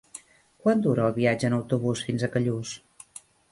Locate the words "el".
1.09-1.13